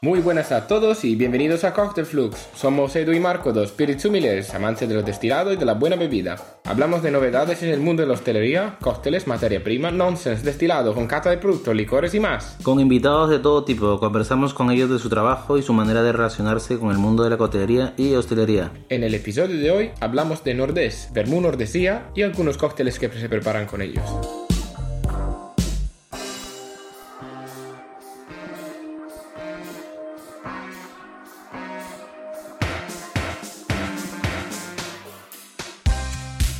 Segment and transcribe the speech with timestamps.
[0.00, 2.50] Muy buenas a todos y bienvenidos a Cocktail Flux.
[2.54, 5.96] Somos Edu y Marco, dos spirits humildes, amantes de lo destilado y de la buena
[5.96, 6.36] bebida.
[6.66, 11.08] Hablamos de novedades en el mundo de la hostelería, cócteles, materia prima, nonsense, destilado, con
[11.08, 12.58] cata de productos, licores y más.
[12.62, 16.12] Con invitados de todo tipo, conversamos con ellos de su trabajo y su manera de
[16.12, 18.70] relacionarse con el mundo de la coctelería y hostelería.
[18.90, 23.28] En el episodio de hoy hablamos de Nordés, Vermú Nordesía y algunos cócteles que se
[23.28, 24.04] preparan con ellos.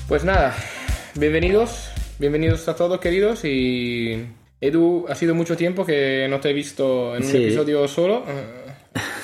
[0.09, 0.55] Pues nada,
[1.17, 4.25] bienvenidos, bienvenidos a todos queridos y
[4.61, 7.45] Edu, ha sido mucho tiempo que no te he visto en un Sí.
[7.45, 8.25] episodio solo.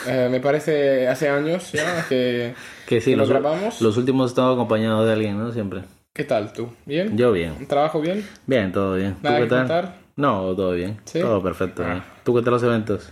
[0.06, 2.52] Eh, me parece hace años ya que,
[2.86, 3.80] Que sí, que los, lo grabamos.
[3.80, 5.50] los últimos estaba acompañado de alguien, ¿no?
[5.50, 5.80] Siempre.
[6.12, 6.68] ¿Qué tal tú?
[6.84, 7.16] ¿Bien?
[7.16, 7.66] Yo bien.
[7.66, 8.22] ¿Trabajo bien?
[8.46, 9.14] Bien, todo bien.
[9.14, 9.58] ¿Tú ¿Nada qué que tal?
[9.60, 9.94] contar?
[10.16, 10.98] No, todo bien.
[11.06, 11.20] ¿Sí?
[11.20, 11.82] Todo perfecto.
[11.86, 12.04] Ah.
[12.22, 13.10] ¿Tú qué tal los eventos?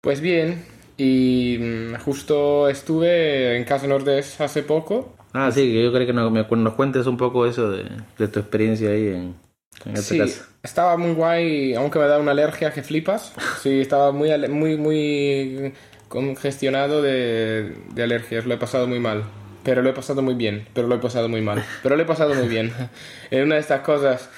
[0.00, 0.64] Pues bien,
[0.98, 5.14] y mm, justo estuve en Casa Nordés hace poco.
[5.34, 7.84] Ah, sí, que yo creo que nos, nos cuentes un poco eso de,
[8.18, 9.40] de tu experiencia ahí en,
[9.84, 10.46] en esta Sí, casa.
[10.62, 13.32] estaba muy guay, aunque me da una alergia que flipas.
[13.54, 15.74] Sí, estaba muy, muy, muy
[16.08, 19.24] congestionado de, de alergias, lo he pasado muy mal.
[19.62, 21.68] Pero lo he pasado muy bien, pero lo he pasado muy mal.
[21.82, 22.72] Pero lo he pasado muy bien.
[23.30, 24.28] en una de estas cosas,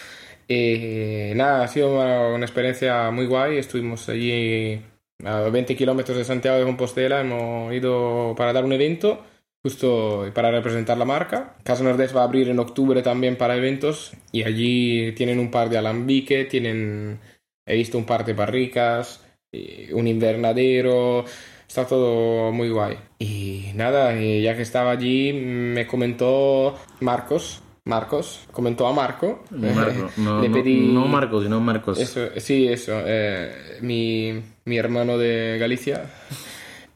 [0.48, 3.56] eh, nada, ha sido una, una experiencia muy guay.
[3.58, 4.83] Estuvimos allí
[5.25, 9.25] a 20 kilómetros de Santiago de Compostela, hemos ido para dar un evento
[9.65, 11.55] justo para representar la marca.
[11.65, 15.70] Casa Nordés va a abrir en octubre también para eventos y allí tienen un par
[15.70, 17.19] de alambique, tienen,
[17.67, 21.25] he visto un par de barricas, eh, un invernadero,
[21.67, 22.98] está todo muy guay.
[23.19, 29.45] Y nada, eh, ya que estaba allí me comentó Marcos, Marcos, comentó a Marco.
[29.51, 31.98] Marco, no, Le no- pedí- no Marcos, sino Marcos.
[31.98, 33.01] eso, sí, eso.
[33.07, 36.05] eh, mi, mi hermano de Galicia.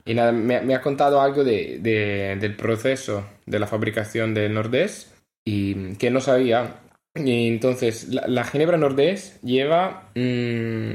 [0.09, 4.55] Y nada, me, me ha contado algo de, de- del proceso de la fabricación del
[4.55, 5.15] Nordés
[5.45, 6.77] y que no sabía.
[7.15, 10.11] Y entonces, la, la ginebra Nordés lleva.
[10.15, 10.93] mm,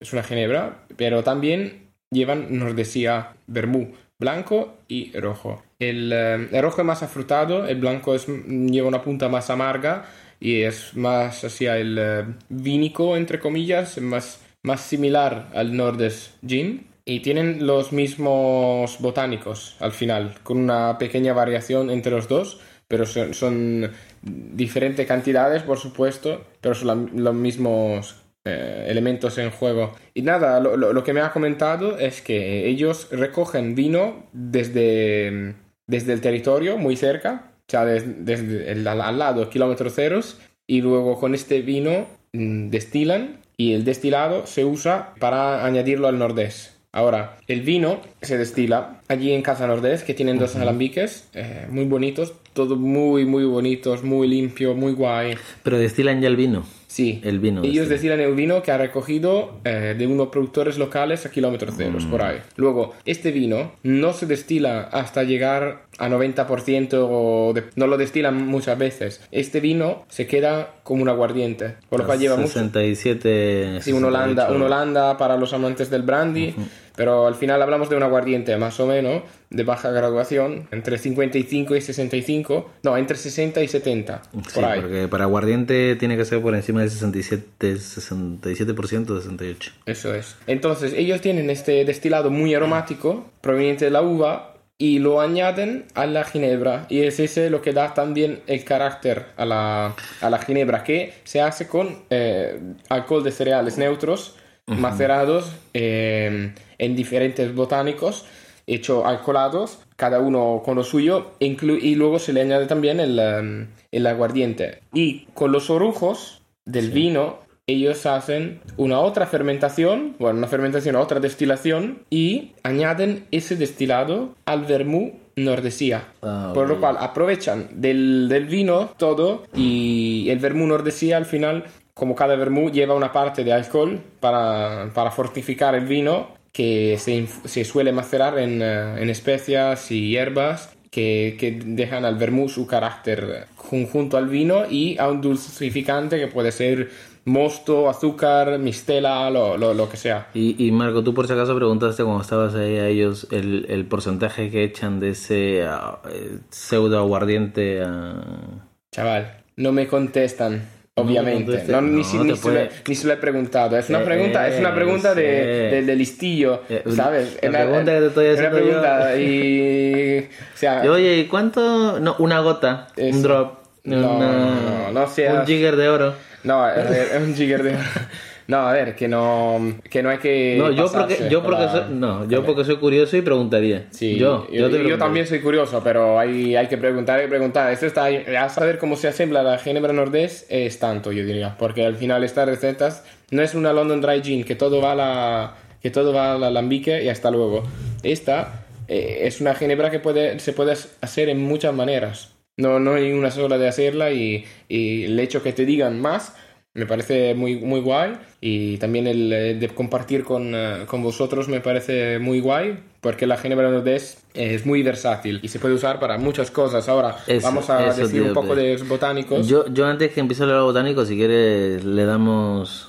[0.00, 5.62] es una ginebra, pero también llevan Nordesía Vermú, blanco y rojo.
[5.78, 10.06] El, eh, el rojo es más afrutado, el blanco es, lleva una punta más amarga
[10.40, 16.86] y es más hacia el eh, vínico, entre comillas, más, más similar al Nordes Gin.
[17.12, 22.58] Y tienen los mismos botánicos al final, con una pequeña variación entre los dos,
[22.88, 23.90] pero son, son
[24.22, 29.92] diferentes cantidades, por supuesto, pero son la- los mismos eh, elementos en juego.
[30.14, 35.54] Y nada, lo, lo- lo que me ha comentado es que ellos recogen vino desde,
[35.86, 40.40] desde el territorio, muy cerca, o sea, des- desde, el- al, al lado, kilómetros ceros,
[40.66, 46.18] y luego con este vino mm, destilan y el destilado se usa para añadirlo al
[46.18, 46.71] nordés.
[46.94, 51.84] Ahora, el vino se destila allí en Casa Nordés, que tienen dos alambiques eh, muy
[51.84, 55.34] bonitos, todo muy, muy bonitos, muy limpio, muy guay.
[55.62, 56.64] Pero destilan ya el vino.
[56.88, 58.20] Sí, El vino Ellos destilan.
[58.20, 62.36] el vino que ha recogido eh, de unos productores locales a kilómetros ceros, por ahí.
[62.56, 68.46] Luego, este vino no se destila hasta llegar a 90% o de- no lo destilan
[68.46, 69.22] muchas veces.
[69.32, 72.48] Este vino se queda como un aguardiente, por lo cual lleva mucho.
[72.48, 73.78] 67.
[73.80, 74.54] Sí, un Holanda, 68.
[74.56, 76.54] un Holanda para los amantes del brandy,
[76.96, 81.76] pero al final hablamos de un aguardiente más o menos de baja graduación, entre 55
[81.76, 84.80] y 65, no, entre 60 y 70, Sí, por ahí.
[84.80, 89.72] porque para aguardiente tiene que ser por encima del 67, 67%, 68.
[89.86, 90.36] Eso es.
[90.46, 94.48] Entonces, ellos tienen este destilado muy aromático proveniente de la uva
[94.78, 96.86] y lo añaden a la ginebra.
[96.88, 101.12] Y es ese lo que da también el carácter a la, a la ginebra, que
[101.24, 104.36] se hace con eh, alcohol de cereales neutros
[104.66, 108.24] macerados eh, en diferentes botánicos,
[108.66, 113.68] hecho alcoholados, cada uno con lo suyo, y luego se le añade también el, em,
[113.90, 114.80] el aguardiente.
[114.92, 121.20] Y con los orujos del vino, ellos hacen una otra fermentación, bueno, una fermentación, otra
[121.20, 126.08] destilación, y añaden ese destilado al vermú nordesía.
[126.22, 131.64] Ah, Por lo cual aprovechan del, del vino todo y el vermú nordesía al final,
[131.94, 137.26] como cada vermú lleva una parte de alcohol para, para fortificar el vino que se,
[137.44, 142.66] se suele macerar en, eh, en especias y hierbas que, que dejan al vermú su
[142.66, 146.90] carácter conjunto al vino y a un dulcificante que puede ser
[147.24, 150.28] mosto, azúcar, mistela, lo, lo, lo que sea.
[150.34, 153.86] Y, y Marco, tú por si acaso preguntaste cuando estabas ahí a ellos el, el
[153.86, 158.68] porcentaje que echan de ese ah, eh, pseudo aguardiente a...
[158.94, 160.68] Chaval, no me contestan.
[160.94, 163.78] Obviamente, no, ni, si- ni se puede- lo, ni se lo he preguntado.
[163.78, 167.38] Es una Eh, pregunta, es una eh, pregunta de, de- de listillo, Eh, ¿sabes?
[167.40, 168.64] la Una- pregunta que te estoy una haciendo yo.
[168.66, 171.98] pregunta y, o sea, Y, Oye, ¿y cuánto?
[171.98, 173.16] No, una gota, Eso.
[173.16, 175.04] un drop, No, una- no, no,
[175.40, 176.14] un jigger de oro.
[176.44, 177.70] no, es un jigger de
[178.52, 181.84] No, a ver, que no que no hay que No, yo porque, yo porque soy,
[181.88, 183.86] no, yo porque soy curioso y preguntaría.
[183.88, 184.98] Sí, yo, yo, yo preguntaría.
[184.98, 187.72] también soy curioso, pero hay, hay que preguntar, hay que preguntar.
[187.72, 191.86] Esto está, a saber cómo se asembla la ginebra nordés es tanto, yo diría, porque
[191.86, 195.54] al final estas recetas no es una London Dry Gin que todo va a la,
[195.80, 197.62] que todo va al alambique y hasta luego.
[198.02, 202.34] Esta eh, es una ginebra que puede, se puede hacer en muchas maneras.
[202.58, 206.34] No, no hay una sola de hacerla y, y el hecho que te digan más
[206.74, 211.48] me parece muy, muy guay y también el eh, de compartir con, eh, con vosotros
[211.48, 216.00] me parece muy guay porque la Ginebra Nordés es muy versátil y se puede usar
[216.00, 216.88] para muchas cosas.
[216.88, 219.46] Ahora Eso- vamos a decir un poco de los botánicos.
[219.46, 222.88] Yo, yo antes que empiece a hablar de los botánicos, si quieres, le damos.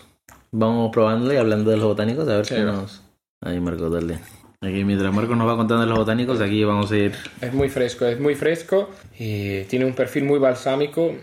[0.55, 2.55] Vamos probándole y hablando de los botánicos, a ver Sí.
[2.55, 3.01] qué nos.
[3.41, 4.19] Ahí, Marco, dale.
[4.61, 7.11] Aquí, mientras Marco nos va contando los botánicos, aquí vamos a ir.
[7.41, 8.89] Es muy fresco, es muy fresco
[9.19, 11.15] y tiene un perfil muy balsámico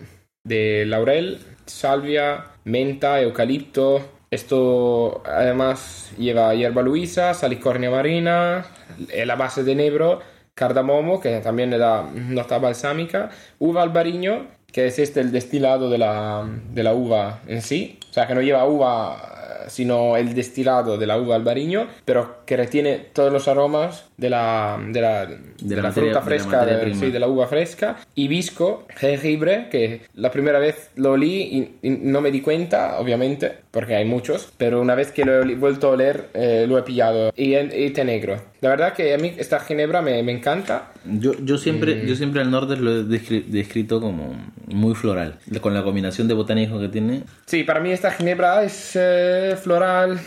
[0.45, 1.39] de laurel,
[1.71, 4.01] salvia, menta, eucalipto.
[4.31, 8.65] Esto además lleva hierba luisa, salicornia marina,
[9.09, 10.21] eh, la base de enebro,
[10.55, 15.99] cardamomo, que también le da nota balsámica, uva albariño, que es este el destilado de
[15.99, 19.40] la, de la uva en sí, o sea que no lleva uva
[19.71, 24.79] sino el destilado de la uva albariño, pero que retiene todos los aromas de la,
[24.89, 29.69] de la, de la la fruta la fresca, sí, de la uva fresca, hibisco, jengibre,
[29.71, 34.05] que la primera vez lo olí y, y no me di cuenta, obviamente, porque hay
[34.05, 37.55] muchos, pero una vez que lo he vuelto a oler, eh, lo he pillado, y,
[37.55, 38.43] en- y té negro.
[38.61, 42.07] La verdad que a mí esta ginebra me, me encanta, Yo, yo siempre, Mm.
[42.07, 44.35] yo siempre al norte lo he descri- descrito como
[44.67, 45.39] muy floral.
[45.61, 47.23] Con la combinación de botánico que tiene.
[47.47, 50.19] Sí, para mí esta ginebra es eh, floral,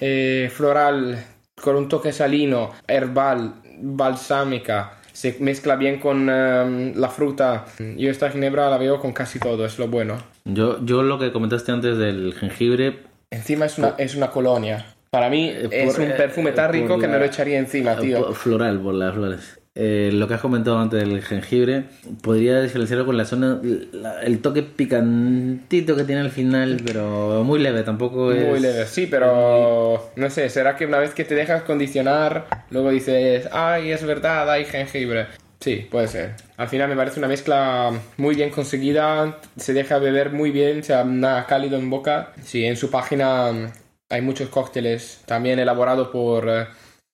[0.00, 1.24] eh, floral
[1.60, 7.64] con un toque salino, herbal, balsámica, se mezcla bien con eh, la fruta.
[7.96, 10.18] Yo esta ginebra la veo con casi todo, es lo bueno.
[10.44, 12.98] Yo, yo lo que comentaste antes del jengibre,
[13.30, 14.84] Encima es una, es una colonia.
[15.10, 17.96] Para mí Eh, es por- un perfume eh, tan rico que me lo echaría encima,
[17.96, 18.26] tío.
[18.26, 19.58] por- floral por las flores.
[19.76, 21.84] Eh, lo que has comentado antes del jengibre,
[22.22, 23.60] podría diferenciarlo con la zona,
[23.92, 28.46] la- el toque picantito que tiene al final, pero muy leve, tampoco es...
[28.46, 32.90] Muy leve, sí, pero no sé, ¿será que una vez que te dejas condicionar, luego
[32.90, 35.26] dices, ay, es verdad, hay jengibre?
[35.58, 36.34] Sí, puede ser.
[36.56, 40.82] Al final me parece una mezcla muy bien conseguida, se deja beber muy bien, o
[40.84, 42.32] sea, nada cálido en boca.
[42.44, 43.72] Sí, en su página
[44.10, 46.48] hay muchos cócteles, también elaborado por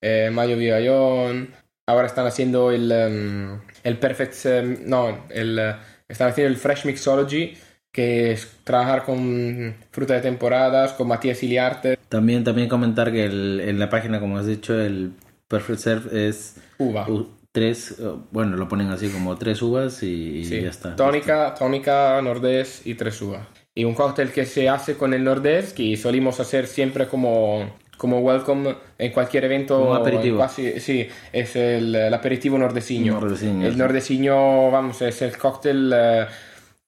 [0.03, 1.55] eh, Mayo Villallón.
[1.91, 5.75] Ahora están haciendo el, em, el Perfect, em, no, el, eh,
[6.09, 7.55] están haciendo el Fresh Mixology,
[7.93, 13.61] que es trabajar con fruta de temporadas, con Matías Iliarte, También, también comentar que el-
[13.61, 15.13] en la página, como has dicho, el
[15.49, 17.09] Perfect Serve es uva.
[17.09, 20.95] u- tres, eh, bueno, lo ponen así como tres uvas y, y Sí, ya está.
[20.95, 23.47] Tónica, tónica, nordés y tres uvas.
[23.75, 27.69] Y un cóctel que se hace con el nordés, que solimos hacer siempre como,
[28.01, 29.91] como welcome en cualquier evento.
[29.91, 30.39] Un aperitivo.
[30.39, 33.21] casi- sí, es el, el aperitivo nordesiño.
[33.21, 36.27] Nordesiño, el nordesiño, vamos, es el cóctel, eh,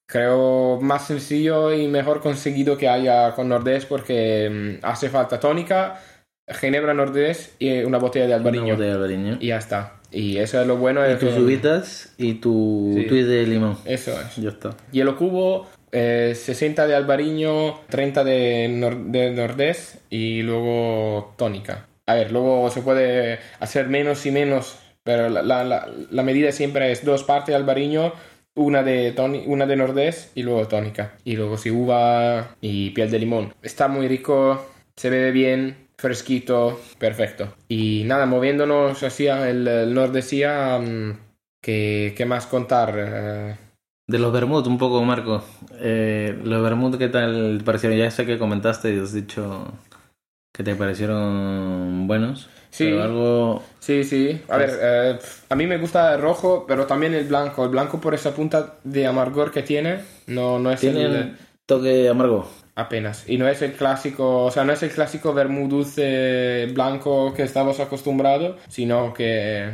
[0.07, 6.01] creo, más sencillo y mejor conseguido que haya con nordés porque mm, hace falta tónica,
[6.49, 8.73] ginebra nordés y una botella de Una albariño.
[8.75, 9.37] botella de albariño.
[9.39, 10.01] Y ya está.
[10.11, 11.07] Y eso es lo bueno.
[11.07, 13.05] Y es tus que- uvitas y tu Sí.
[13.07, 13.77] twist de limón.
[13.85, 14.37] Eso es.
[14.37, 14.71] Ya está.
[14.93, 21.87] Hielo cubo, eh, 60 de albariño, 30 de, nor- nordés y luego tónica.
[22.07, 26.91] A ver, luego se puede hacer menos y menos, pero la, la- la- medida siempre
[26.93, 28.13] es dos partes de albariño,
[28.55, 29.15] una de,
[29.47, 31.13] una de nordés y luego tónica.
[31.25, 33.55] Y luego si uva y piel de limón.
[33.63, 34.65] Está muy rico,
[34.97, 37.55] se bebe bien, fresquito, perfecto.
[37.69, 41.19] Y nada, moviéndonos hacia el, el nordesía, mm,
[41.63, 42.95] ¿qué, qué más contar?
[42.99, 43.57] Eh,
[44.07, 45.43] De los Bermud, un poco, Marco.
[45.75, 47.99] Eh, los Bermud, ¿qué tal te parecieron?
[47.99, 49.73] Ya sé que comentaste y has dicho
[50.53, 52.51] que te parecieron buenos.
[52.71, 52.85] Sí.
[52.85, 53.63] Pero algo.
[53.81, 54.41] Sí, sí.
[54.49, 55.19] A ver, eh,
[55.49, 57.65] a mí me gusta el rojo, pero también el blanco.
[57.65, 62.09] El blanco por esa punta de amargor que tiene, no, no es el, Tienen toque
[62.09, 62.49] amargo.
[62.75, 63.29] apenas.
[63.29, 67.43] Y no es el clásico, o sea, no es el clásico vermú dulce blanco que
[67.45, 69.71] estamos acostumbrados, sino que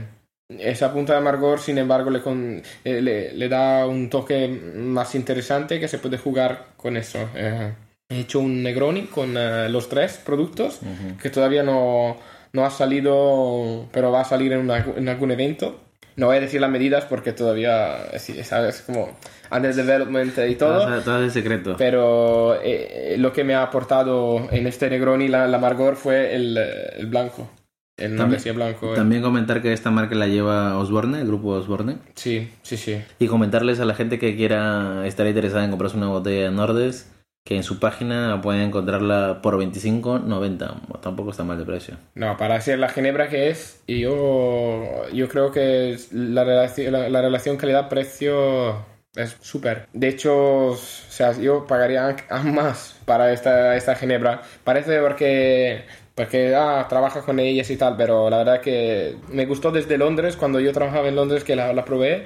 [0.49, 5.15] esa punta de amargor, sin embargo, le, con- eh, le, le da un toque más
[5.15, 7.19] interesante que se puede jugar con eso.
[7.35, 7.73] Eh,
[8.09, 10.81] he hecho un Negroni con eh, los tres productos
[11.21, 12.17] que todavía no,
[12.55, 15.81] no ha salido, pero va a salir en, una- en algún evento.
[16.17, 19.11] No voy a decir las medidas porque todavía es, es- es como
[19.53, 20.87] under development y todo.
[20.87, 21.77] Todo, todo es secreto.
[21.77, 26.57] Pero eh, lo que me ha aportado en este Negroni la, la amargor fue el,
[26.57, 27.51] el blanco.
[27.99, 28.93] El También- Nordesia blanco.
[28.93, 28.97] eh.
[28.97, 31.99] También comentar que esta marca la lleva Osborne, el grupo Osborne.
[32.15, 33.03] Sí, sí, sí.
[33.19, 37.13] Y comentarles a la gente que quiera estar interesada en comprarse una botella de Nordes
[37.45, 41.01] que en su página pueden encontrarla por 25.90.
[41.01, 41.97] Tampoco está mal de precio.
[42.15, 47.09] No, para ser la ginebra que es, y yo, yo creo que la relación, la,
[47.09, 48.85] la relación calidad-precio
[49.17, 49.87] es súper.
[49.93, 52.15] De hecho, o sea, yo pagaría
[52.45, 54.43] más para esta, esta ginebra.
[54.65, 55.85] Parece porque,
[56.19, 60.37] porque ah, trabaja con ellas y tal, pero la verdad que me gustó desde Londres,
[60.37, 62.25] cuando yo trabajaba en Londres que la, la probé.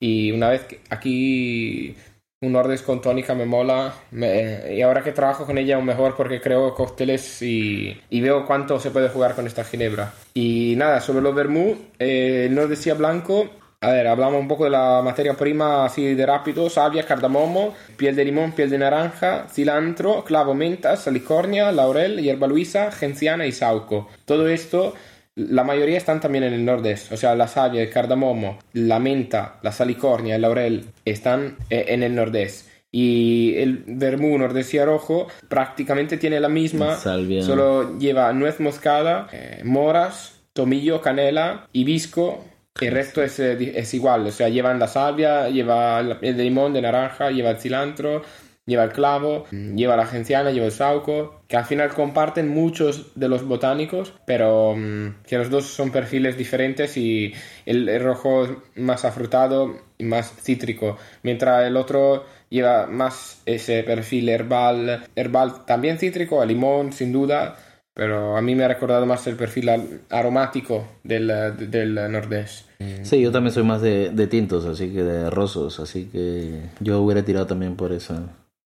[0.00, 1.96] Y una vez que aquí
[2.40, 3.94] un Nordes con tónica me mola.
[4.10, 8.46] me- y ahora que trabajo con ella aún mejor porque creo cócteles y, y veo
[8.46, 10.12] cuánto se puede jugar con esta ginebra.
[10.34, 13.50] Y nada, sobre los vermú, eh, no decía blanco.
[13.86, 16.68] A ver, hablamos un poco de la materia prima así de rápido.
[16.68, 22.90] Salvia, cardamomo, piel de limón, piel de naranja, cilantro, clavo, menta, salicornia, laurel, hierba luisa,
[22.90, 24.08] genciana y sauco.
[24.24, 24.94] Todo esto
[25.36, 29.60] la mayoría están también en el nordeste, o sea, la savia, el cardamomo, la menta,
[29.62, 32.68] la salicornia, el laurel están eh, en el nordeste.
[32.90, 37.44] Y el vermú nordesía rojo prácticamente tiene la misma, Salvia.
[37.44, 42.42] solo lleva nuez moscada, eh, moras, tomillo, canela, hibisco.
[42.80, 46.72] El resto es, eh, es igual, o sea, llevan la salvia, lleva el el limón,
[46.72, 48.22] de naranja, lleva el cilantro,
[48.66, 53.28] lleva el clavo, lleva la genciana, lleva el sauco, que al final comparten muchos de
[53.28, 57.32] los botánicos, pero mm, que los dos son perfiles diferentes y
[57.64, 63.82] el, el rojo es más afrutado y más cítrico, mientras el otro lleva más ese
[63.84, 67.56] perfil herbal, herbal también cítrico, a limón sin duda,
[67.96, 69.70] pero a mí me ha recordado más el perfil
[70.10, 72.66] aromático del, eh, del nordés.
[73.02, 77.00] Sí, yo también soy más de, de tintos, así que de rosos, así que yo
[77.00, 78.22] hubiera tirado también por esa.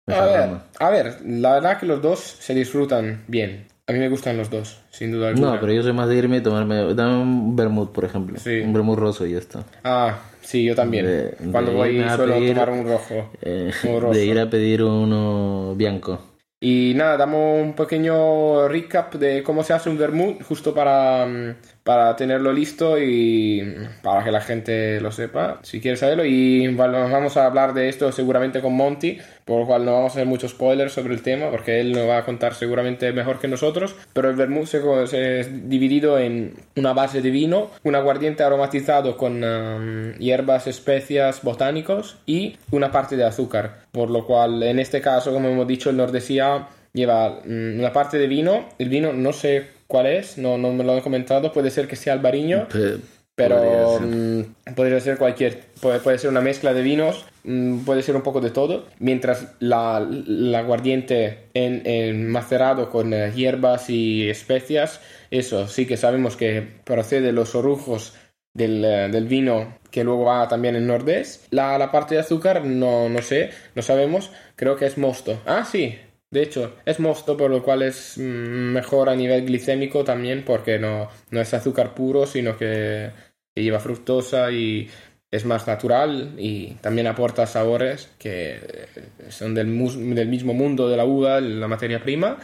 [0.07, 3.67] A ver, a ver, la verdad que los dos se disfrutan bien.
[3.85, 5.53] A mí me gustan los dos, sin duda alguna.
[5.55, 6.93] No, pero yo soy más de irme y tomarme.
[6.95, 8.37] Dame un vermut, por ejemplo.
[8.39, 8.59] Sí.
[8.61, 9.63] Un vermut roso y ya está.
[9.83, 11.05] Ah, sí, yo también.
[11.05, 13.29] De- Cuando de voy suelo pedir- tomar un rojo.
[13.41, 14.13] Eh, Un roso.
[14.17, 16.19] de ir a pedir uno bianco.
[16.61, 21.55] Y nada, damos un pequeño recap de cómo se hace un vermut, justo para, mm,
[21.83, 23.61] para tenerlo listo y
[24.03, 26.25] para que la gente lo sepa, si quieres saberlo.
[26.25, 29.17] Y bueno, vamos a hablar de esto seguramente con Monty,
[29.49, 32.07] por lo cual no vamos a hacer muchos spoilers sobre el tema, porque él nos
[32.07, 33.95] va a contar seguramente mejor que nosotros.
[34.13, 39.17] Pero el vermut se, se es dividido en una base de vino, un aguardiente aromatizado
[39.17, 43.79] con um, hierbas, especias, botánicos y una parte de azúcar.
[43.91, 48.17] Por lo cual, en este caso, como hemos dicho, el Nordesía lleva mm, una parte
[48.17, 48.69] de vino.
[48.77, 51.51] El vino no sé cuál es, no, no me lo han comentado.
[51.51, 52.97] Puede ser que sea albariño, Pe-
[53.39, 54.07] pero podría ser.
[54.07, 55.61] mm, podría ser cualquier.
[55.81, 58.87] Puede, puede ser una mezcla de vinos, mm, puede ser un poco de todo.
[58.99, 64.99] Mientras la, la aguardiente en, en macerado con eh, hierbas y especias,
[65.31, 68.13] eso sí que sabemos que procede de los orujos
[68.53, 71.47] del, eh, del vino que luego va también en nordés.
[71.49, 74.31] La, la parte de azúcar no, no sé, no sabemos.
[74.57, 75.41] Creo que es mosto.
[75.45, 75.97] Ah, sí.
[76.31, 80.77] De hecho, es mosto, por lo cual es mm, mejor a nivel glicémico también, porque
[80.77, 83.09] no, no es azúcar puro, sino que,
[83.59, 84.87] que lleva fructosa y
[85.29, 88.87] es más natural y también aporta sabores que eh,
[89.29, 89.67] son del,
[90.15, 92.37] del mismo mundo de la uva, la materia prima.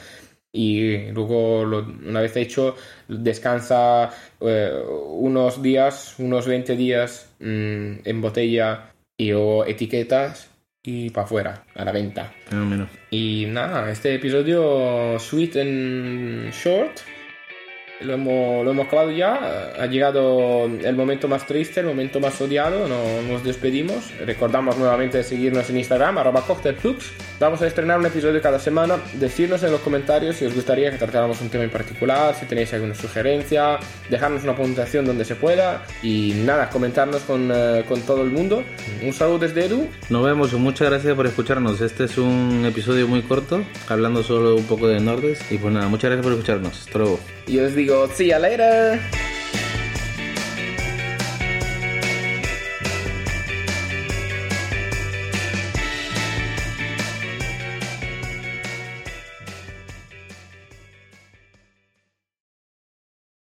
[0.51, 2.75] Y luego, lo- una vez hecho,
[3.07, 4.71] descansa eh,
[5.09, 10.49] unos días, unos 20 días mm, en botella y o etiquetas
[10.83, 12.31] y para afuera, a la venta.
[12.51, 12.87] Mira.
[13.09, 16.99] Y nada, este episodio sweet and short
[18.01, 19.71] lo hemos, lo hemos acabado ya.
[19.79, 22.87] Ha llegado el momento más triste, el momento más odiado.
[22.87, 24.11] No- nos despedimos.
[24.25, 27.11] Recordamos nuevamente de seguirnos en Instagram, arroba cocktailflux.
[27.39, 28.97] Vamos a estrenar un episodio cada semana.
[29.13, 32.73] Decirnos en los comentarios si os gustaría que tratáramos un tema en particular, si tenéis
[32.73, 33.77] alguna sugerencia,
[34.09, 35.83] dejarnos una puntuación donde se pueda.
[36.03, 38.63] Y nada, comentarnos con, eh, con todo el mundo.
[39.01, 39.87] Un saludo desde Edu.
[40.09, 41.81] Nos vemos muchas gracias por escucharnos.
[41.81, 45.39] Este es un episodio muy corto, hablando solo un poco de Nordes.
[45.51, 46.79] Y pues nada, muchas gracias por escucharnos.
[46.87, 47.19] Hasta luego.
[47.47, 49.24] Y os digo, See you later.